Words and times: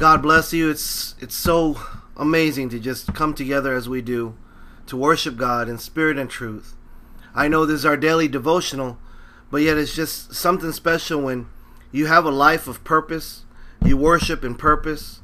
God 0.00 0.22
bless 0.22 0.54
you. 0.54 0.70
It's 0.70 1.14
it's 1.20 1.34
so 1.34 1.78
amazing 2.16 2.70
to 2.70 2.80
just 2.80 3.12
come 3.12 3.34
together 3.34 3.74
as 3.74 3.86
we 3.86 4.00
do 4.00 4.34
to 4.86 4.96
worship 4.96 5.36
God 5.36 5.68
in 5.68 5.76
spirit 5.76 6.16
and 6.16 6.30
truth. 6.30 6.74
I 7.34 7.48
know 7.48 7.66
this 7.66 7.80
is 7.80 7.84
our 7.84 7.98
daily 7.98 8.26
devotional, 8.26 8.96
but 9.50 9.60
yet 9.60 9.76
it's 9.76 9.94
just 9.94 10.34
something 10.34 10.72
special 10.72 11.20
when 11.20 11.48
you 11.92 12.06
have 12.06 12.24
a 12.24 12.30
life 12.30 12.66
of 12.66 12.82
purpose, 12.82 13.44
you 13.84 13.98
worship 13.98 14.42
in 14.42 14.54
purpose, 14.54 15.20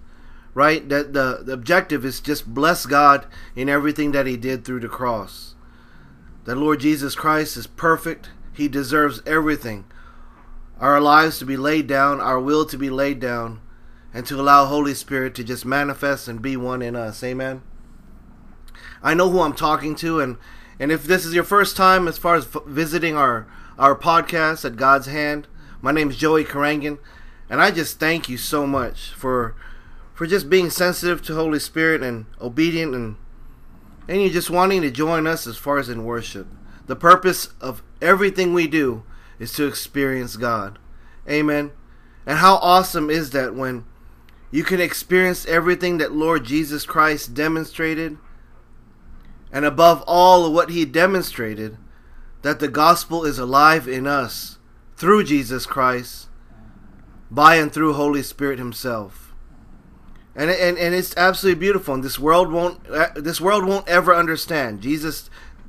right? 0.52 0.86
That 0.90 1.14
the, 1.14 1.40
the 1.42 1.54
objective 1.54 2.04
is 2.04 2.20
just 2.20 2.52
bless 2.52 2.84
God 2.84 3.24
in 3.54 3.70
everything 3.70 4.12
that 4.12 4.26
he 4.26 4.36
did 4.36 4.66
through 4.66 4.80
the 4.80 4.88
cross. 4.88 5.54
That 6.44 6.56
Lord 6.56 6.80
Jesus 6.80 7.14
Christ 7.14 7.56
is 7.56 7.66
perfect. 7.66 8.28
He 8.52 8.68
deserves 8.68 9.22
everything. 9.24 9.86
Our 10.78 11.00
lives 11.00 11.38
to 11.38 11.46
be 11.46 11.56
laid 11.56 11.86
down, 11.86 12.20
our 12.20 12.38
will 12.38 12.66
to 12.66 12.76
be 12.76 12.90
laid 12.90 13.20
down, 13.20 13.62
and 14.16 14.24
to 14.24 14.40
allow 14.40 14.64
Holy 14.64 14.94
Spirit 14.94 15.34
to 15.34 15.44
just 15.44 15.66
manifest 15.66 16.26
and 16.26 16.40
be 16.40 16.56
one 16.56 16.80
in 16.80 16.96
us. 16.96 17.22
Amen. 17.22 17.60
I 19.02 19.12
know 19.12 19.28
who 19.28 19.42
I'm 19.42 19.52
talking 19.52 19.94
to, 19.96 20.20
and 20.20 20.38
and 20.80 20.90
if 20.90 21.04
this 21.04 21.26
is 21.26 21.34
your 21.34 21.44
first 21.44 21.76
time 21.76 22.08
as 22.08 22.16
far 22.16 22.34
as 22.34 22.46
visiting 22.66 23.14
our 23.14 23.46
our 23.78 23.94
podcast 23.94 24.64
at 24.64 24.76
God's 24.76 25.04
Hand, 25.04 25.48
my 25.82 25.92
name 25.92 26.08
is 26.08 26.16
Joey 26.16 26.46
Karangan, 26.46 26.98
and 27.50 27.60
I 27.60 27.70
just 27.70 28.00
thank 28.00 28.30
you 28.30 28.38
so 28.38 28.66
much 28.66 29.10
for 29.10 29.54
for 30.14 30.26
just 30.26 30.48
being 30.48 30.70
sensitive 30.70 31.20
to 31.24 31.34
Holy 31.34 31.58
Spirit 31.58 32.02
and 32.02 32.24
obedient 32.40 32.94
and 32.94 33.16
and 34.08 34.22
you 34.22 34.30
just 34.30 34.48
wanting 34.48 34.80
to 34.80 34.90
join 34.90 35.26
us 35.26 35.46
as 35.46 35.58
far 35.58 35.76
as 35.76 35.90
in 35.90 36.06
worship. 36.06 36.46
The 36.86 36.96
purpose 36.96 37.50
of 37.60 37.82
everything 38.00 38.54
we 38.54 38.66
do 38.66 39.02
is 39.38 39.52
to 39.52 39.66
experience 39.66 40.38
God. 40.38 40.78
Amen. 41.28 41.72
And 42.24 42.38
how 42.38 42.54
awesome 42.56 43.10
is 43.10 43.32
that 43.32 43.54
when 43.54 43.84
you 44.56 44.64
can 44.64 44.80
experience 44.80 45.44
everything 45.44 45.98
that 45.98 46.12
Lord 46.12 46.44
Jesus 46.44 46.86
Christ 46.86 47.34
demonstrated 47.34 48.16
and 49.52 49.66
above 49.66 50.02
all 50.06 50.50
what 50.50 50.70
he 50.70 50.86
demonstrated 50.86 51.76
that 52.40 52.58
the 52.58 52.66
gospel 52.66 53.26
is 53.26 53.38
alive 53.38 53.86
in 53.86 54.06
us 54.06 54.56
through 54.96 55.24
Jesus 55.24 55.66
Christ 55.66 56.28
by 57.30 57.56
and 57.56 57.70
through 57.70 57.92
Holy 57.92 58.22
Spirit 58.22 58.58
himself. 58.58 59.34
And, 60.34 60.50
and, 60.50 60.78
and 60.78 60.94
it's 60.94 61.14
absolutely 61.18 61.60
beautiful 61.60 61.92
and 61.92 62.02
this 62.02 62.18
world 62.18 62.50
won't 62.50 62.80
uh, 62.88 63.08
this 63.14 63.42
world 63.42 63.66
won't 63.66 63.86
ever 63.86 64.14
understand. 64.14 64.80
Jesus 64.80 65.28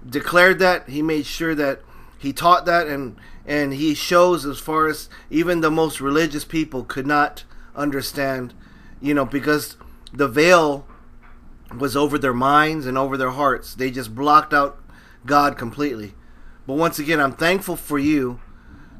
declared 0.10 0.60
that, 0.60 0.88
he 0.88 1.02
made 1.02 1.26
sure 1.26 1.56
that 1.56 1.82
he 2.18 2.32
taught 2.32 2.66
that 2.68 2.88
and 2.88 3.18
and 3.46 3.74
he 3.74 3.94
shows 3.94 4.46
as 4.46 4.60
far 4.60 4.88
as 4.88 5.10
even 5.30 5.60
the 5.60 5.70
most 5.70 6.00
religious 6.00 6.46
people 6.46 6.86
could 6.86 7.06
not 7.06 7.44
understand, 7.76 8.54
you 9.02 9.14
know, 9.14 9.26
because 9.26 9.78
the 10.14 10.28
veil 10.28 10.88
was 11.78 11.96
over 11.96 12.18
their 12.18 12.34
minds 12.34 12.86
and 12.86 12.98
over 12.98 13.18
their 13.18 13.32
hearts. 13.32 13.76
They 13.76 13.92
just 13.92 14.16
blocked 14.16 14.54
out 14.54 14.82
God 15.26 15.58
completely. 15.58 16.14
But 16.66 16.78
once 16.78 17.00
again, 17.00 17.20
I'm 17.20 17.34
thankful 17.34 17.76
for 17.76 18.00
you 18.00 18.40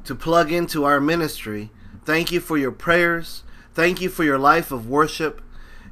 to 0.04 0.16
plug 0.16 0.52
into 0.52 0.84
our 0.86 1.00
ministry. 1.00 1.72
Thank 2.06 2.32
you 2.32 2.40
for 2.40 2.58
your 2.58 2.72
prayers. 2.72 3.44
Thank 3.74 4.02
you 4.02 4.10
for 4.10 4.24
your 4.24 4.40
life 4.40 4.72
of 4.72 4.90
worship 4.90 5.42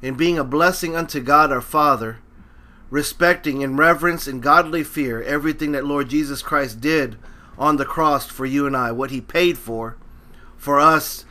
and 0.02 0.16
being 0.16 0.38
a 0.38 0.44
blessing 0.44 0.96
unto 0.96 1.20
God 1.20 1.52
our 1.52 1.60
Father, 1.60 2.18
respecting 2.90 3.62
in 3.62 3.76
reverence 3.76 4.26
and 4.26 4.42
godly 4.42 4.84
fear 4.84 5.22
everything 5.22 5.72
that 5.72 5.84
Lord 5.84 6.08
Jesus 6.08 6.42
Christ 6.42 6.80
did 6.80 7.16
on 7.58 7.76
the 7.76 7.84
cross 7.84 8.26
for 8.26 8.44
you 8.44 8.66
and 8.66 8.76
I, 8.76 8.92
what 8.92 9.10
he 9.10 9.20
paid 9.20 9.56
for, 9.56 9.96
for 10.56 10.78
us 10.78 11.24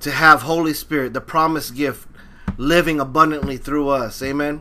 to 0.00 0.10
have 0.10 0.42
Holy 0.42 0.74
Spirit, 0.74 1.12
the 1.12 1.20
promised 1.20 1.74
gift, 1.74 2.08
living 2.56 3.00
abundantly 3.00 3.56
through 3.56 3.88
us. 3.88 4.22
Amen. 4.22 4.60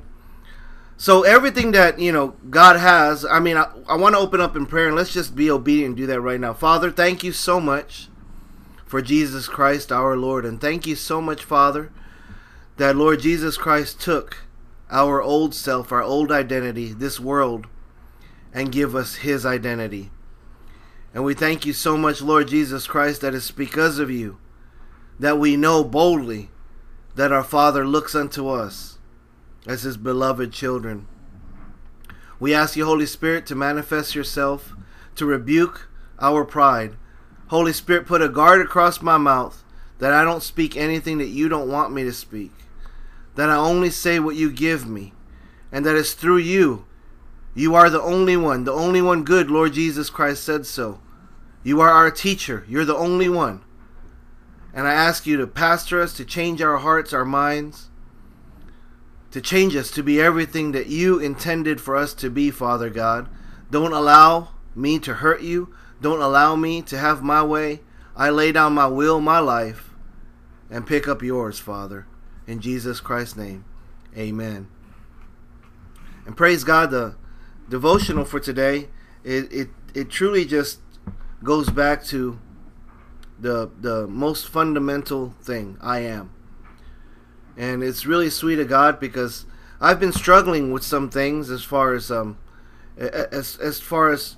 So 0.98 1.24
everything 1.24 1.72
that 1.72 2.00
you 2.00 2.12
know 2.12 2.36
God 2.50 2.78
has, 2.78 3.26
I 3.26 3.40
mean, 3.40 3.58
I, 3.58 3.72
I 3.88 3.96
want 3.96 4.16
to 4.16 4.20
open 4.20 4.40
up 4.40 4.56
in 4.56 4.66
prayer 4.66 4.88
and 4.88 4.96
let's 4.96 5.14
just 5.14 5.36
be 5.36 5.50
obedient 5.50 5.90
and 5.90 5.98
do 5.98 6.06
that 6.08 6.22
right 6.22 6.40
now. 6.40 6.54
Father, 6.54 6.92
thank 6.92 7.24
you 7.24 7.32
so 7.32 7.60
much 7.60 8.08
for 8.86 9.02
Jesus 9.02 9.48
Christ 9.48 9.92
our 9.92 10.16
Lord, 10.16 10.46
and 10.46 10.62
thank 10.62 10.86
you 10.86 10.96
so 10.96 11.20
much, 11.20 11.44
Father, 11.44 11.92
that 12.78 12.96
Lord 12.96 13.22
Jesus 13.22 13.58
Christ 13.58 14.00
took 14.00 14.38
our 14.90 15.22
old 15.22 15.56
self, 15.56 15.92
our 15.92 16.04
old 16.04 16.32
identity, 16.32 16.94
this 16.94 17.20
world, 17.20 17.68
and 18.54 18.72
give 18.72 18.96
us 18.96 19.16
His 19.16 19.46
identity. 19.46 20.12
And 21.14 21.24
we 21.24 21.34
thank 21.34 21.66
you 21.66 21.74
so 21.74 21.98
much, 21.98 22.22
Lord 22.22 22.48
Jesus 22.48 22.88
Christ, 22.88 23.22
that 23.22 23.36
it's 23.36 23.52
because 23.52 24.00
of 24.00 24.10
you 24.10 24.38
that 25.20 25.38
we 25.38 25.56
know 25.56 25.84
boldly 25.84 26.50
that 27.16 27.32
our 27.32 27.44
Father 27.44 27.86
looks 27.86 28.16
unto 28.16 28.48
us 28.48 28.98
as 29.68 29.84
his 29.84 29.98
beloved 29.98 30.52
children. 30.52 31.08
We 32.40 32.54
ask 32.54 32.76
you, 32.76 32.86
Holy 32.86 33.06
Spirit, 33.06 33.46
to 33.48 33.56
manifest 33.56 34.16
yourself, 34.16 34.74
to 35.16 35.26
rebuke 35.26 35.88
our 36.20 36.44
pride. 36.44 36.96
Holy 37.48 37.74
Spirit, 37.74 38.08
put 38.08 38.22
a 38.22 38.30
guard 38.30 38.62
across 38.62 39.02
my 39.02 39.18
mouth 39.18 39.64
that 40.00 40.14
I 40.14 40.24
don't 40.24 40.44
speak 40.44 40.76
anything 40.76 41.20
that 41.20 41.28
you 41.28 41.48
don't 41.48 41.70
want 41.70 41.94
me 41.94 42.04
to 42.04 42.12
speak, 42.12 42.52
that 43.36 43.50
I 43.50 43.56
only 43.56 43.90
say 43.90 44.20
what 44.20 44.36
you 44.36 44.52
give 44.52 44.88
me, 44.88 45.14
and 45.72 45.86
that 45.86 45.96
it's 45.96 46.14
through 46.14 46.40
you. 46.40 46.86
You 47.56 47.76
are 47.76 47.90
the 47.90 48.02
only 48.02 48.36
one, 48.36 48.64
the 48.64 48.74
only 48.74 49.02
one 49.02 49.24
good, 49.24 49.52
Lord 49.52 49.74
Jesus 49.74 50.10
Christ 50.10 50.44
said 50.44 50.66
so. 50.66 51.00
You 51.64 51.80
are 51.80 51.92
our 51.92 52.12
teacher, 52.12 52.66
you're 52.68 52.86
the 52.86 52.96
only 52.96 53.30
one. 53.30 53.62
And 54.74 54.88
I 54.88 54.94
ask 54.94 55.26
you 55.26 55.38
to 55.38 55.48
pastor 55.48 56.02
us, 56.02 56.14
to 56.14 56.26
change 56.26 56.62
our 56.62 56.78
hearts, 56.78 57.14
our 57.14 57.26
minds 57.26 57.90
to 59.34 59.42
change 59.42 59.76
us 59.76 59.90
to 59.90 60.04
be 60.04 60.22
everything 60.22 60.74
that 60.74 60.86
you 60.86 61.18
intended 61.18 61.82
for 61.82 61.96
us 61.96 62.14
to 62.14 62.30
be, 62.30 62.52
Father 62.52 62.92
God. 62.92 63.28
Don't 63.72 63.92
allow 63.92 64.50
me 64.76 65.00
to 65.00 65.16
hurt 65.16 65.42
you. 65.42 65.74
Don't 66.00 66.22
allow 66.22 66.56
me 66.56 66.84
to 66.84 67.00
have 67.00 67.24
my 67.24 67.42
way. 67.42 67.82
I 68.16 68.30
lay 68.30 68.52
down 68.52 68.76
my 68.76 68.86
will, 68.86 69.20
my 69.20 69.40
life, 69.40 69.90
and 70.70 70.86
pick 70.86 71.08
up 71.08 71.24
yours, 71.24 71.58
Father. 71.58 72.06
In 72.46 72.60
Jesus 72.60 73.00
Christ's 73.00 73.36
name, 73.36 73.66
amen. 74.16 74.68
And 76.28 76.38
praise 76.38 76.64
God, 76.64 76.92
the 76.92 77.16
devotional 77.68 78.26
for 78.26 78.40
today, 78.40 78.90
it, 79.24 79.52
it, 79.52 79.70
it 79.96 80.10
truly 80.12 80.46
just 80.46 80.78
goes 81.44 81.72
back 81.72 82.04
to 82.06 82.38
the, 83.40 83.70
the 83.80 84.08
most 84.08 84.48
fundamental 84.48 85.36
thing 85.42 85.78
I 85.82 86.00
am. 86.00 86.32
And 87.58 87.84
it's 87.84 88.06
really 88.06 88.30
sweet 88.30 88.60
of 88.60 88.68
God 88.68 89.00
because 89.00 89.46
I've 89.80 90.00
been 90.00 90.14
struggling 90.14 90.72
with 90.72 90.84
some 90.84 91.10
things 91.10 91.50
as 91.50 91.64
far 91.64 91.94
as 91.94 92.10
um 92.10 92.38
as 92.98 93.58
as 93.58 93.80
far 93.80 94.12
as 94.12 94.38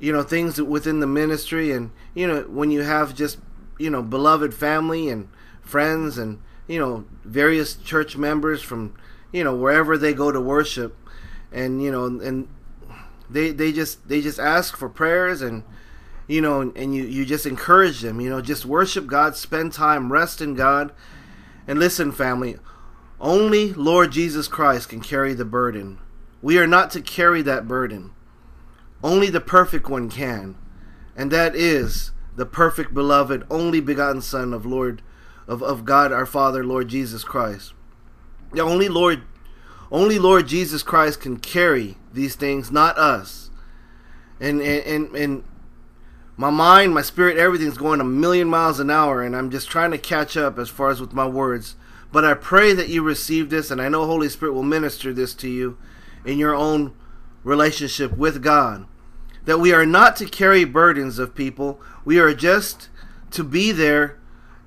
you 0.00 0.12
know 0.12 0.22
things 0.22 0.60
within 0.60 1.00
the 1.00 1.06
ministry 1.06 1.72
and 1.72 1.90
you 2.14 2.26
know 2.26 2.42
when 2.42 2.70
you 2.70 2.82
have 2.82 3.14
just 3.14 3.38
you 3.78 3.90
know 3.90 4.02
beloved 4.02 4.54
family 4.54 5.08
and 5.08 5.28
friends 5.60 6.18
and 6.18 6.40
you 6.66 6.78
know 6.78 7.04
various 7.24 7.74
church 7.76 8.16
members 8.16 8.62
from 8.62 8.94
you 9.32 9.44
know 9.44 9.54
wherever 9.54 9.98
they 9.98 10.14
go 10.14 10.32
to 10.32 10.40
worship 10.40 10.96
and 11.52 11.82
you 11.82 11.90
know 11.90 12.06
and 12.06 12.48
they 13.28 13.50
they 13.50 13.72
just 13.72 14.08
they 14.08 14.20
just 14.20 14.38
ask 14.38 14.76
for 14.76 14.88
prayers 14.88 15.42
and 15.42 15.62
you 16.26 16.40
know 16.40 16.60
and 16.60 16.94
you 16.94 17.04
you 17.04 17.24
just 17.24 17.46
encourage 17.46 18.00
them 18.00 18.20
you 18.20 18.28
know 18.28 18.40
just 18.40 18.66
worship 18.66 19.06
God 19.06 19.36
spend 19.36 19.72
time 19.72 20.12
rest 20.12 20.40
in 20.40 20.54
God 20.54 20.92
and 21.66 21.78
listen, 21.78 22.12
family, 22.12 22.58
only 23.20 23.72
Lord 23.72 24.12
Jesus 24.12 24.46
Christ 24.46 24.88
can 24.88 25.00
carry 25.00 25.34
the 25.34 25.44
burden. 25.44 25.98
We 26.42 26.58
are 26.58 26.66
not 26.66 26.90
to 26.92 27.00
carry 27.00 27.42
that 27.42 27.66
burden. 27.66 28.12
Only 29.02 29.30
the 29.30 29.40
perfect 29.40 29.88
one 29.88 30.08
can. 30.08 30.56
And 31.16 31.30
that 31.32 31.56
is 31.56 32.12
the 32.36 32.46
perfect 32.46 32.94
beloved, 32.94 33.44
only 33.50 33.80
begotten 33.80 34.20
Son 34.20 34.52
of 34.52 34.64
Lord 34.64 35.02
of, 35.48 35.62
of 35.62 35.84
God 35.84 36.12
our 36.12 36.26
Father, 36.26 36.64
Lord 36.64 36.88
Jesus 36.88 37.24
Christ. 37.24 37.72
The 38.52 38.60
only 38.60 38.88
Lord 38.88 39.22
only 39.90 40.18
Lord 40.18 40.46
Jesus 40.46 40.82
Christ 40.82 41.20
can 41.20 41.38
carry 41.38 41.96
these 42.12 42.34
things, 42.34 42.70
not 42.70 42.98
us. 42.98 43.50
And 44.38 44.60
and, 44.60 44.84
and, 44.84 45.16
and 45.16 45.44
my 46.36 46.50
mind, 46.50 46.92
my 46.92 47.02
spirit, 47.02 47.38
everything's 47.38 47.78
going 47.78 48.00
a 48.00 48.04
million 48.04 48.48
miles 48.48 48.78
an 48.78 48.90
hour, 48.90 49.22
and 49.22 49.34
I'm 49.34 49.50
just 49.50 49.70
trying 49.70 49.90
to 49.92 49.98
catch 49.98 50.36
up 50.36 50.58
as 50.58 50.68
far 50.68 50.90
as 50.90 51.00
with 51.00 51.14
my 51.14 51.26
words. 51.26 51.76
But 52.12 52.24
I 52.24 52.34
pray 52.34 52.74
that 52.74 52.88
you 52.88 53.02
receive 53.02 53.48
this, 53.48 53.70
and 53.70 53.80
I 53.80 53.88
know 53.88 54.04
Holy 54.04 54.28
Spirit 54.28 54.52
will 54.52 54.62
minister 54.62 55.12
this 55.12 55.34
to 55.34 55.48
you 55.48 55.78
in 56.24 56.38
your 56.38 56.54
own 56.54 56.92
relationship 57.42 58.16
with 58.16 58.42
God. 58.42 58.86
That 59.46 59.60
we 59.60 59.72
are 59.72 59.86
not 59.86 60.16
to 60.16 60.26
carry 60.26 60.64
burdens 60.64 61.18
of 61.18 61.34
people, 61.34 61.80
we 62.04 62.18
are 62.18 62.34
just 62.34 62.90
to 63.30 63.42
be 63.42 63.72
there 63.72 64.18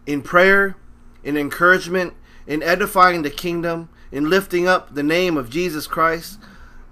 in 0.07 0.21
prayer, 0.24 0.75
in 1.24 1.38
encouragement, 1.38 2.13
in 2.48 2.63
edifying 2.63 3.21
the 3.21 3.30
kingdom, 3.30 3.89
in 4.12 4.30
lifting 4.30 4.68
up 4.68 4.95
the 4.95 5.04
name 5.04 5.38
of 5.38 5.51
Jesus 5.51 5.86
Christ, 5.86 6.39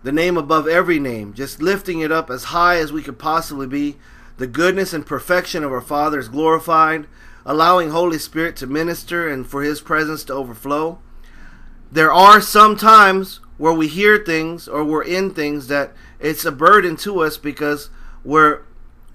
the 0.03 0.11
name 0.11 0.37
above 0.37 0.67
every 0.67 0.99
name, 0.99 1.33
just 1.33 1.61
lifting 1.61 2.01
it 2.01 2.11
up 2.11 2.29
as 2.29 2.45
high 2.45 2.77
as 2.77 2.93
we 2.93 3.01
could 3.01 3.17
possibly 3.17 3.65
be 3.65 3.95
the 4.37 4.47
goodness 4.47 4.93
and 4.93 5.05
perfection 5.05 5.63
of 5.63 5.71
our 5.71 5.81
Father 5.81 6.19
is 6.19 6.29
glorified, 6.29 7.07
allowing 7.45 7.89
Holy 7.89 8.19
Spirit 8.19 8.55
to 8.57 8.67
minister 8.67 9.27
and 9.27 9.47
for 9.47 9.63
His 9.63 9.81
presence 9.81 10.23
to 10.25 10.33
overflow. 10.33 10.99
there 11.91 12.11
are 12.11 12.41
some 12.41 12.75
times 12.75 13.39
where 13.57 13.73
we 13.73 13.87
hear 13.87 14.17
things 14.17 14.67
or 14.67 14.83
we're 14.83 15.03
in 15.03 15.33
things 15.33 15.67
that 15.67 15.93
it's 16.19 16.45
a 16.45 16.51
burden 16.51 16.95
to 16.97 17.21
us 17.21 17.37
because 17.37 17.89
we're 18.23 18.61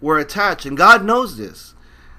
we're 0.01 0.19
attached 0.19 0.67
and 0.67 0.77
God 0.77 1.05
knows 1.05 1.37
this. 1.37 1.75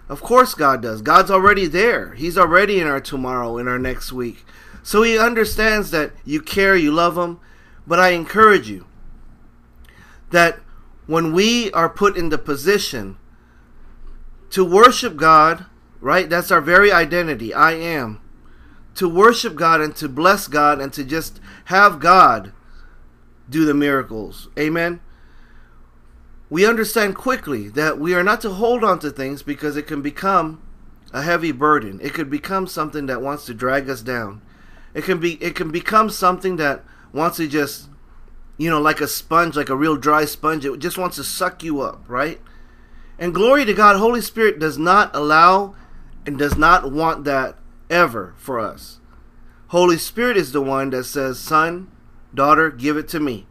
Of 0.08 0.22
course 0.22 0.54
God 0.54 0.82
does. 0.82 1.02
God's 1.02 1.32
already 1.32 1.66
there. 1.66 2.14
He's 2.14 2.38
already 2.38 2.80
in 2.80 2.88
our 2.88 3.02
tomorrow, 3.02 3.58
in 3.58 3.68
our 3.68 3.80
next 3.80 4.14
week. 4.14 4.46
So 4.84 5.02
he 5.02 5.18
understands 5.18 5.92
that 5.92 6.12
you 6.24 6.42
care, 6.42 6.76
you 6.76 6.92
love 6.92 7.18
him, 7.18 7.40
but 7.88 8.00
I 8.00 8.10
encourage 8.10 8.70
you 8.70 8.86
that 10.30 10.60
when 11.08 11.34
we 11.34 11.72
are 11.72 11.90
put 11.90 12.18
in 12.18 12.30
the 12.30 12.38
position 12.38 13.18
to 14.50 14.64
worship 14.64 15.16
God, 15.18 15.66
right? 16.00 16.30
That's 16.30 16.52
our 16.52 16.62
very 16.62 16.92
identity. 16.92 17.54
I 17.54 17.72
am. 17.72 18.22
To 18.96 19.10
worship 19.10 19.56
God 19.56 19.82
and 19.82 19.96
to 19.96 20.08
bless 20.08 20.48
God 20.48 20.80
and 20.80 20.94
to 20.94 21.04
just 21.04 21.40
have 21.66 22.00
God 22.00 22.54
do 23.50 23.66
the 23.66 23.74
miracles. 23.74 24.50
Amen. 24.58 25.02
We 26.50 26.68
understand 26.68 27.16
quickly 27.16 27.70
that 27.70 27.98
we 27.98 28.14
are 28.14 28.24
not 28.24 28.42
to 28.42 28.52
hold 28.52 28.84
on 28.84 29.00
to 29.00 29.10
things 29.10 29.42
because 29.42 29.76
it 29.76 29.88
can 29.88 30.04
become 30.04 30.62
a 31.12 31.24
heavy 31.24 31.52
burden. 31.52 32.00
It 32.02 32.14
could 32.14 32.30
become 32.30 32.68
something 32.68 33.08
that 33.08 33.22
wants 33.22 33.46
to 33.46 33.54
drag 33.54 33.90
us 33.90 34.02
down. 34.02 34.42
It 34.94 35.04
can 35.04 35.20
be 35.20 35.42
it 35.44 35.56
can 35.56 35.72
become 35.72 36.10
something 36.10 36.58
that 36.58 36.84
wants 37.12 37.38
to 37.38 37.48
just 37.48 37.90
you 38.64 38.70
know, 38.70 38.80
like 38.80 39.02
a 39.02 39.10
sponge, 39.10 39.58
like 39.58 39.68
a 39.68 39.76
real 39.76 39.98
dry 39.98 40.24
sponge. 40.24 40.66
It 40.66 40.80
just 40.80 40.98
wants 40.98 41.18
to 41.18 41.24
suck 41.26 41.64
you 41.64 41.82
up, 41.82 42.02
right? 42.08 42.40
And 43.20 43.34
glory 43.34 43.66
to 43.66 43.74
God, 43.74 43.98
Holy 43.98 44.22
Spirit 44.22 44.58
does 44.58 44.78
not 44.78 45.14
allow 45.14 45.76
and 46.26 46.38
does 46.38 46.56
not 46.58 46.90
want 46.90 47.26
that 47.26 47.58
ever 47.90 48.34
for 48.38 48.62
us. 48.62 49.00
Holy 49.68 49.98
Spirit 49.98 50.38
is 50.38 50.54
the 50.54 50.62
one 50.62 50.92
that 50.92 51.04
says, 51.04 51.40
"Son, 51.40 51.90
daughter, 52.34 52.72
give 52.72 52.96
it 52.96 53.10
to 53.10 53.20
me." 53.20 53.48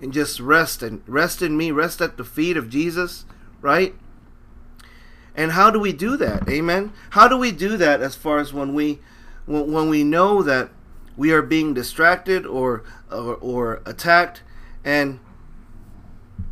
And 0.00 0.14
just 0.14 0.40
rest 0.40 0.82
and 0.82 1.02
rest 1.06 1.42
in 1.42 1.54
me, 1.54 1.70
rest 1.70 2.00
at 2.00 2.16
the 2.16 2.24
feet 2.24 2.56
of 2.56 2.70
Jesus, 2.70 3.26
right? 3.60 3.94
And 5.34 5.52
how 5.52 5.70
do 5.70 5.78
we 5.78 5.92
do 5.92 6.16
that? 6.16 6.48
Amen. 6.48 6.92
How 7.10 7.28
do 7.28 7.36
we 7.36 7.52
do 7.52 7.76
that 7.76 8.00
as 8.00 8.14
far 8.14 8.38
as 8.38 8.54
when 8.54 8.72
we 8.72 9.00
when, 9.44 9.70
when 9.70 9.90
we 9.90 10.04
know 10.04 10.42
that 10.42 10.70
we 11.16 11.32
are 11.32 11.42
being 11.42 11.74
distracted 11.74 12.46
or, 12.46 12.82
or 13.10 13.36
or, 13.36 13.82
attacked. 13.84 14.42
And 14.84 15.20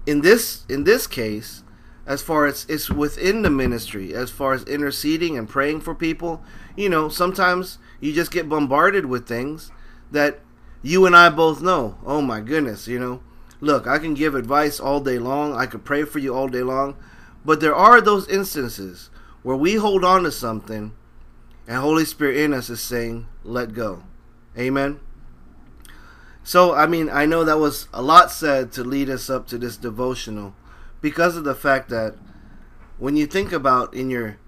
in 0.06 0.20
this 0.20 0.64
in 0.68 0.84
this 0.84 1.06
case 1.06 1.62
as 2.06 2.22
far 2.22 2.46
as 2.46 2.66
it's 2.68 2.90
within 2.90 3.42
the 3.42 3.50
ministry 3.50 4.14
as 4.14 4.30
far 4.30 4.52
as 4.52 4.64
interceding 4.64 5.36
and 5.36 5.48
praying 5.48 5.80
for 5.80 5.94
people 5.94 6.42
you 6.74 6.88
know 6.88 7.08
sometimes 7.08 7.78
you 8.00 8.12
just 8.12 8.30
get 8.30 8.48
bombarded 8.48 9.06
with 9.06 9.28
things 9.28 9.70
that 10.10 10.40
you 10.82 11.04
and 11.04 11.14
I 11.14 11.28
both 11.28 11.60
know. 11.60 11.98
Oh 12.04 12.22
my 12.22 12.40
goodness 12.40 12.88
you 12.88 12.98
know. 12.98 13.20
Look 13.60 13.86
I 13.86 13.98
can 13.98 14.14
give 14.14 14.34
advice 14.34 14.80
all 14.80 15.00
day 15.00 15.18
long. 15.18 15.54
I 15.54 15.66
could 15.66 15.84
pray 15.84 16.04
for 16.04 16.18
you 16.18 16.34
all 16.34 16.48
day 16.48 16.62
long. 16.62 16.96
But 17.44 17.60
there 17.60 17.74
are 17.74 18.00
those 18.00 18.28
instances 18.28 19.10
where 19.42 19.56
we 19.56 19.74
hold 19.74 20.04
on 20.04 20.22
to 20.22 20.32
something 20.32 20.92
and 21.68 21.76
Holy 21.76 22.04
Spirit 22.04 22.38
in 22.38 22.54
us 22.54 22.70
is 22.70 22.80
saying 22.80 23.26
let 23.44 23.74
go 23.74 24.02
Amen. 24.58 25.00
So, 26.43 26.75
I 26.75 26.87
mean, 26.87 27.08
I 27.11 27.26
know 27.26 27.44
that 27.44 27.58
was 27.58 27.88
a 27.93 28.02
lot 28.02 28.31
said 28.31 28.73
to 28.73 28.85
lead 28.85 29.08
us 29.08 29.31
up 29.31 29.47
to 29.49 29.58
this 29.58 29.76
devotional 29.76 30.55
because 31.00 31.37
of 31.37 31.44
the 31.44 31.55
fact 31.55 31.88
that 31.91 32.14
when 32.99 33.17
you 33.17 33.26
think 33.26 33.52
about 33.52 33.94
in 33.94 34.11
your 34.11 34.38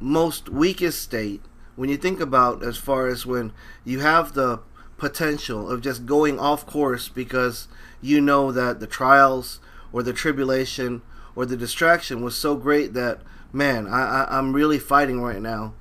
most 0.00 0.48
weakest 0.48 1.00
state, 1.00 1.42
when 1.76 1.88
you 1.88 1.96
think 1.96 2.20
about 2.20 2.62
as 2.62 2.76
far 2.76 3.08
as 3.08 3.26
when 3.26 3.52
you 3.84 4.00
have 4.00 4.34
the 4.34 4.60
potential 4.96 5.70
of 5.70 5.80
just 5.80 6.06
going 6.06 6.38
off 6.38 6.66
course 6.66 7.08
because 7.08 7.68
you 8.00 8.20
know 8.20 8.52
that 8.52 8.78
the 8.80 8.86
trials 8.86 9.60
or 9.92 10.02
the 10.02 10.12
tribulation 10.12 11.02
or 11.34 11.44
the 11.44 11.56
distraction 11.56 12.22
was 12.22 12.36
so 12.36 12.56
great 12.56 12.92
that 12.94 13.20
man, 13.52 13.86
I, 13.86 14.24
I 14.24 14.38
I'm 14.38 14.52
really 14.52 14.78
fighting 14.78 15.20
right 15.20 15.40
now 15.40 15.74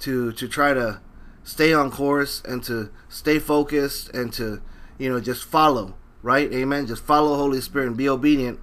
to 0.00 0.32
to 0.32 0.48
try 0.48 0.74
to 0.74 1.00
stay 1.44 1.72
on 1.72 1.90
course 1.90 2.42
and 2.44 2.62
to 2.64 2.90
stay 3.08 3.38
focused 3.38 4.08
and 4.10 4.32
to, 4.34 4.62
you 4.98 5.08
know, 5.08 5.20
just 5.20 5.44
follow, 5.44 5.94
right? 6.22 6.52
Amen. 6.52 6.86
Just 6.86 7.04
follow 7.04 7.36
Holy 7.36 7.60
Spirit 7.60 7.88
and 7.88 7.96
be 7.96 8.08
obedient. 8.08 8.60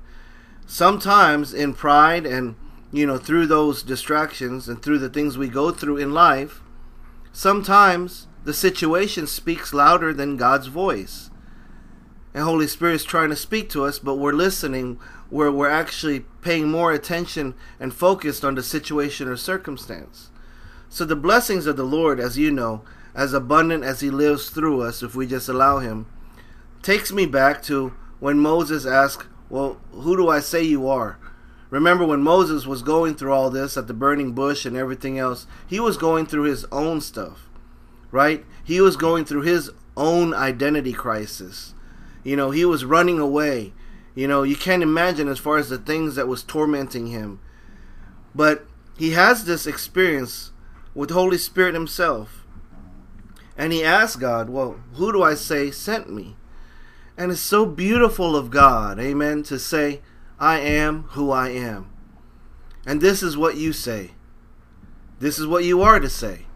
Sometimes 0.65 1.53
in 1.53 1.74
pride 1.74 2.25
and, 2.25 2.56
you 2.91 3.06
know, 3.06 3.18
through 3.18 3.47
those 3.47 3.83
distractions 3.83 4.68
and 4.68 4.81
through 4.81 5.00
the 5.00 5.09
things 5.09 5.38
we 5.38 5.47
go 5.47 5.71
through 5.71 5.97
in 5.97 6.13
life, 6.13 6.62
sometimes 7.31 8.27
the 8.44 8.53
situation 8.53 9.27
speaks 9.27 9.73
louder 9.73 10.13
than 10.13 10.38
God's 10.38 10.68
voice. 10.68 11.30
And 12.33 12.44
Holy 12.44 12.68
Spirit 12.68 12.95
is 12.95 13.03
trying 13.03 13.30
to 13.30 13.35
speak 13.35 13.69
to 13.69 13.85
us, 13.85 14.00
but 14.00 14.15
we're 14.15 14.33
listening 14.33 15.00
where 15.30 15.51
we're 15.51 15.69
actually 15.69 16.21
paying 16.41 16.69
more 16.69 16.94
attention 16.94 17.56
and 17.80 17.94
focused 17.94 18.45
on 18.45 18.56
the 18.56 18.63
situation 18.63 19.27
or 19.27 19.35
circumstance. 19.35 20.30
So 20.89 21.06
the 21.06 21.16
blessings 21.16 21.66
of 21.66 21.78
the 21.78 21.84
Lord, 21.84 22.19
as 22.19 22.38
you 22.38 22.51
know, 22.51 22.84
as 23.13 23.34
abundant 23.34 23.84
as 23.84 24.00
He 24.00 24.10
lives 24.10 24.50
through 24.50 24.81
us, 24.81 25.04
if 25.04 25.16
we 25.16 25.28
just 25.28 25.50
allow 25.50 25.80
Him, 25.80 26.06
takes 26.81 27.12
me 27.12 27.25
back 27.25 27.62
to 27.63 27.94
when 28.19 28.39
Moses 28.39 28.86
asked, 28.86 29.28
Well, 29.50 29.78
who 29.92 30.16
do 30.16 30.30
I 30.30 30.39
say 30.39 30.63
you 30.63 30.88
are? 30.88 31.18
Remember 31.69 32.06
when 32.06 32.22
Moses 32.22 32.66
was 32.66 32.81
going 32.81 33.16
through 33.16 33.34
all 33.34 33.50
this 33.50 33.75
at 33.75 33.88
the 33.88 33.94
burning 33.94 34.31
bush 34.31 34.66
and 34.66 34.78
everything 34.78 35.19
else, 35.19 35.48
he 35.68 35.80
was 35.80 35.98
going 35.98 36.25
through 36.25 36.44
his 36.44 36.66
own 36.72 37.01
stuff, 37.01 37.50
right? 38.10 38.45
He 38.63 38.80
was 38.80 38.95
going 38.95 39.25
through 39.25 39.42
his 39.42 39.69
own 39.98 40.33
identity 40.33 40.94
crisis. 40.94 41.74
You 42.24 42.38
know, 42.38 42.51
he 42.51 42.63
was 42.63 42.86
running 42.86 43.19
away. 43.19 43.74
You 44.16 44.28
know, 44.28 44.44
you 44.44 44.56
can't 44.56 44.83
imagine 44.83 45.28
as 45.28 45.40
far 45.40 45.57
as 45.57 45.69
the 45.69 45.78
things 45.78 46.16
that 46.16 46.28
was 46.28 46.42
tormenting 46.42 47.07
him. 47.07 47.40
But 48.33 48.66
he 48.98 49.12
has 49.12 49.44
this 49.44 49.68
experience 49.68 50.51
with 50.97 51.11
Holy 51.11 51.38
Spirit 51.38 51.75
himself. 51.75 52.44
And 53.55 53.71
he 53.71 53.83
asked 53.83 54.19
God, 54.19 54.49
Well, 54.49 54.79
who 54.95 55.11
do 55.11 55.21
I 55.21 55.35
say 55.35 55.69
sent 55.69 56.11
me? 56.11 56.35
And 57.15 57.31
it's 57.31 57.39
so 57.39 57.67
beautiful 57.67 58.35
of 58.35 58.49
God, 58.49 58.99
amen, 58.99 59.44
to 59.44 59.59
say, 59.59 60.01
I 60.39 60.59
am 60.59 61.03
who 61.09 61.29
I 61.29 61.49
am. 61.49 61.91
And 62.85 62.99
this 62.99 63.21
is 63.21 63.38
what 63.38 63.57
you 63.57 63.73
say. 63.73 64.11
This 65.19 65.38
is 65.38 65.45
what 65.45 65.63
you 65.63 65.83
are 65.83 65.99
to 65.99 66.09
say. 66.09 66.47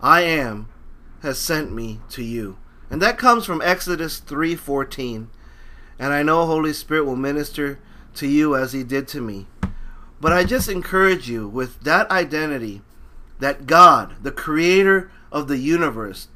I 0.00 0.22
am 0.22 0.68
has 1.22 1.38
sent 1.38 1.72
me 1.72 2.00
to 2.10 2.22
you. 2.22 2.58
And 2.88 3.02
that 3.02 3.18
comes 3.18 3.44
from 3.44 3.62
Exodus 3.62 4.20
3:14. 4.20 5.28
And 5.98 6.12
I 6.12 6.22
know 6.22 6.46
Holy 6.46 6.72
Spirit 6.72 7.04
will 7.04 7.16
minister 7.16 7.80
to 8.14 8.28
you 8.28 8.54
as 8.54 8.72
he 8.72 8.84
did 8.84 9.08
to 9.08 9.20
me. 9.20 9.48
But 10.20 10.32
I 10.32 10.44
just 10.44 10.68
encourage 10.68 11.28
you 11.28 11.48
with 11.48 11.80
that 11.80 12.10
identity 12.10 12.82
that 13.42 13.66
God, 13.66 14.14
the 14.22 14.30
creator 14.30 15.10
of 15.32 15.48
the 15.48 15.58
universe, 15.58 16.28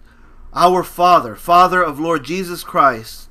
our 0.52 0.82
Father, 0.82 1.36
Father 1.36 1.80
of 1.80 2.00
Lord 2.00 2.24
Jesus 2.24 2.64
Christ, 2.64 3.28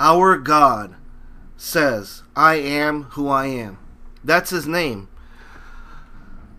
our 0.00 0.36
God, 0.36 0.96
says, 1.56 2.24
I 2.34 2.56
am 2.56 3.04
who 3.10 3.28
I 3.28 3.46
am. 3.46 3.78
That's 4.24 4.50
his 4.50 4.66
name. 4.66 5.08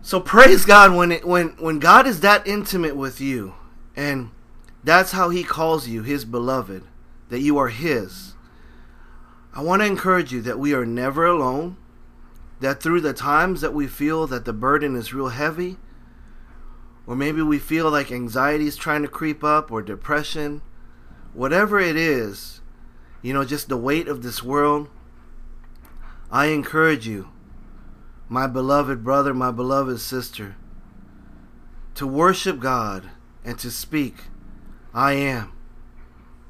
So 0.00 0.18
praise 0.18 0.64
God 0.64 0.94
when 0.94 1.12
it, 1.12 1.26
when 1.26 1.48
when 1.58 1.78
God 1.78 2.06
is 2.06 2.20
that 2.20 2.46
intimate 2.46 2.96
with 2.96 3.20
you 3.20 3.54
and 3.94 4.30
that's 4.82 5.12
how 5.12 5.28
he 5.28 5.44
calls 5.44 5.88
you 5.88 6.02
his 6.02 6.24
beloved, 6.24 6.84
that 7.28 7.40
you 7.40 7.58
are 7.58 7.68
his. 7.68 8.32
I 9.52 9.60
want 9.60 9.82
to 9.82 9.86
encourage 9.86 10.32
you 10.32 10.40
that 10.40 10.58
we 10.58 10.72
are 10.72 10.86
never 10.86 11.26
alone, 11.26 11.76
that 12.60 12.82
through 12.82 13.02
the 13.02 13.12
times 13.12 13.60
that 13.60 13.74
we 13.74 13.86
feel 13.86 14.26
that 14.28 14.46
the 14.46 14.54
burden 14.54 14.96
is 14.96 15.12
real 15.12 15.28
heavy, 15.28 15.76
or 17.10 17.16
maybe 17.16 17.42
we 17.42 17.58
feel 17.58 17.90
like 17.90 18.12
anxiety 18.12 18.68
is 18.68 18.76
trying 18.76 19.02
to 19.02 19.08
creep 19.08 19.42
up 19.42 19.72
or 19.72 19.82
depression, 19.82 20.62
whatever 21.34 21.80
it 21.80 21.96
is, 21.96 22.60
you 23.20 23.32
know, 23.32 23.44
just 23.44 23.68
the 23.68 23.76
weight 23.76 24.06
of 24.06 24.22
this 24.22 24.44
world, 24.44 24.88
I 26.30 26.46
encourage 26.46 27.08
you, 27.08 27.28
my 28.28 28.46
beloved 28.46 29.02
brother, 29.02 29.34
my 29.34 29.50
beloved 29.50 29.98
sister, 29.98 30.54
to 31.96 32.06
worship 32.06 32.60
God 32.60 33.10
and 33.44 33.58
to 33.58 33.72
speak, 33.72 34.26
I 34.94 35.14
am. 35.14 35.52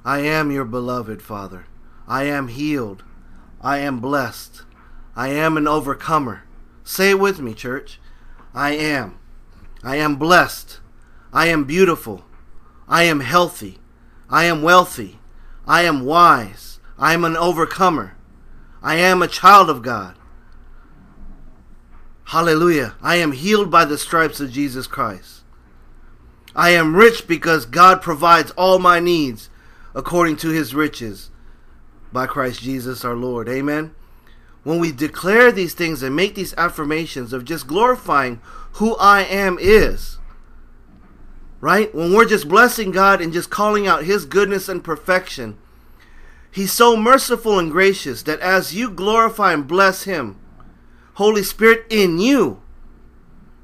I 0.05 0.19
am 0.19 0.50
your 0.50 0.67
beloved 0.67 1.23
Father. 1.23 1.69
I 2.07 2.25
am 2.25 2.49
healed. 2.49 3.02
I 3.62 3.79
am 3.79 3.99
blessed. 3.99 4.64
I 5.17 5.29
am 5.29 5.57
an 5.57 5.67
overcomer. 5.67 6.43
Say 6.85 7.12
it 7.12 7.19
with 7.19 7.40
me, 7.40 7.55
church. 7.55 7.99
I 8.52 8.73
am. 8.73 9.19
I 9.82 9.96
am 9.96 10.16
blessed. 10.16 10.80
I 11.32 11.46
am 11.46 11.64
beautiful. 11.64 12.25
I 12.88 13.04
am 13.04 13.20
healthy. 13.20 13.78
I 14.28 14.44
am 14.44 14.62
wealthy. 14.62 15.18
I 15.66 15.82
am 15.82 16.04
wise. 16.04 16.80
I 16.99 17.14
am 17.14 17.25
an 17.25 17.37
overcomer. 17.37 18.16
I 18.82 18.96
am 18.96 19.22
a 19.22 19.28
child 19.28 19.70
of 19.70 19.82
God. 19.82 20.16
Hallelujah. 22.25 22.94
I 23.02 23.16
am 23.16 23.32
healed 23.32 23.70
by 23.70 23.84
the 23.84 23.99
stripes 23.99 24.40
of 24.40 24.52
Jesus 24.52 24.87
Christ. 24.87 25.42
I 26.54 26.70
am 26.70 26.96
rich 26.96 27.26
because 27.26 27.64
God 27.66 28.02
provides 28.02 28.50
all 28.52 28.78
my 28.78 29.00
needs 29.00 29.50
according 29.94 30.37
to 30.38 30.50
his 30.50 30.75
riches 30.75 31.30
by 32.12 32.26
Christ 32.26 32.60
Jesus 32.60 33.04
our 33.04 33.14
Lord. 33.14 33.49
Amen. 33.49 33.94
When 34.62 34.79
we 34.79 34.93
declare 34.93 35.50
these 35.50 35.75
things 35.75 36.02
and 36.02 36.14
make 36.14 36.35
these 36.35 36.55
affirmations 36.55 37.33
of 37.33 37.45
just 37.45 37.67
glorifying 37.67 38.40
who 38.73 38.95
I 38.97 39.23
am 39.23 39.59
is, 39.61 40.19
right? 41.61 41.95
When 41.95 42.12
we're 42.12 42.29
just 42.29 42.49
blessing 42.49 42.90
God 42.90 43.21
and 43.21 43.33
just 43.33 43.50
calling 43.50 43.87
out 43.87 44.05
his 44.05 44.26
goodness 44.26 44.69
and 44.69 44.85
perfection, 44.85 45.57
he's 46.50 46.73
so 46.73 46.97
merciful 46.97 47.59
and 47.59 47.71
gracious 47.71 48.23
that 48.25 48.40
as 48.40 48.75
you 48.75 48.90
glorify 48.90 49.52
and 49.52 49.67
bless 49.67 50.05
him, 50.05 50.38
Holy 51.14 51.43
Spirit 51.43 51.85
in 51.90 52.19
you. 52.19 52.62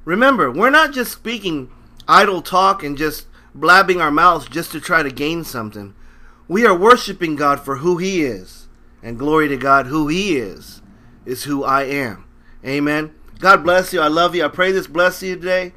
Remember, 0.05 0.51
we're 0.51 0.71
not 0.71 0.93
just 0.93 1.13
speaking 1.13 1.71
idle 2.09 2.41
talk 2.43 2.83
and 2.83 2.97
just 2.97 3.27
blabbing 3.55 4.01
our 4.01 4.11
mouths 4.11 4.49
just 4.49 4.71
to 4.73 4.81
try 4.81 5.03
to 5.03 5.11
gain 5.11 5.45
something. 5.45 5.95
We 6.49 6.65
are 6.65 6.77
worshiping 6.77 7.37
God 7.37 7.61
for 7.61 7.79
who 7.79 7.99
He 7.99 8.23
is. 8.23 8.69
And 9.03 9.19
glory 9.19 9.49
to 9.49 9.57
God, 9.57 9.87
who 9.87 10.09
He 10.09 10.37
is, 10.37 10.83
is 11.27 11.45
who 11.45 11.65
I 11.65 11.83
am. 11.85 12.25
Amen. 12.65 13.15
God 13.39 13.63
bless 13.63 13.93
you. 13.93 14.01
I 14.01 14.09
love 14.09 14.35
you. 14.35 14.45
I 14.45 14.49
pray 14.49 14.73
this 14.73 14.87
bless 14.87 15.23
you 15.23 15.37
today. 15.37 15.73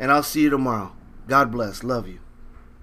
And 0.00 0.10
I'll 0.10 0.22
see 0.22 0.42
you 0.42 0.50
tomorrow. 0.50 0.92
God 1.26 1.52
bless. 1.52 1.84
Love 1.84 2.08
you. 2.08 2.20